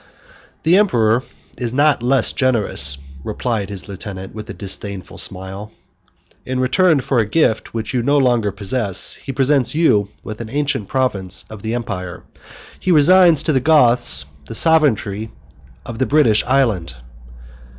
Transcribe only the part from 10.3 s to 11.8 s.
an ancient province of the